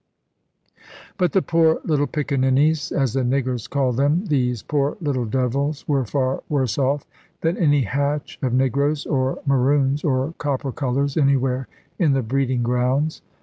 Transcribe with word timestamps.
But 1.19 1.31
the 1.31 1.43
poor 1.43 1.79
little 1.83 2.07
"piccaninies," 2.07 2.91
as 2.91 3.13
the 3.13 3.21
niggers 3.21 3.69
call 3.69 3.93
them 3.93 4.25
these 4.25 4.63
poor 4.63 4.97
little 4.99 5.25
devils 5.25 5.87
were 5.87 6.05
far 6.05 6.41
worse 6.49 6.79
off 6.79 7.05
than 7.41 7.55
any 7.55 7.81
hatch 7.83 8.39
of 8.41 8.51
negroes, 8.51 9.05
or 9.05 9.37
Maroons, 9.45 10.03
or 10.03 10.33
copper 10.39 10.71
colours 10.71 11.17
anywhere 11.17 11.67
in 11.99 12.13
the 12.13 12.23
breeding 12.23 12.63
grounds. 12.63 13.21